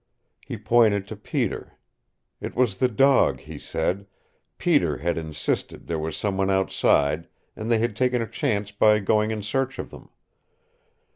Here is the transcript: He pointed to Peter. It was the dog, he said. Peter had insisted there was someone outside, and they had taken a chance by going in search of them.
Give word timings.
He 0.43 0.57
pointed 0.57 1.07
to 1.09 1.15
Peter. 1.15 1.73
It 2.39 2.55
was 2.55 2.79
the 2.79 2.87
dog, 2.87 3.41
he 3.41 3.59
said. 3.59 4.07
Peter 4.57 4.97
had 4.97 5.15
insisted 5.15 5.85
there 5.85 5.99
was 5.99 6.17
someone 6.17 6.49
outside, 6.49 7.27
and 7.55 7.69
they 7.69 7.77
had 7.77 7.95
taken 7.95 8.19
a 8.19 8.25
chance 8.27 8.71
by 8.71 8.97
going 8.97 9.29
in 9.29 9.43
search 9.43 9.77
of 9.77 9.91
them. 9.91 10.09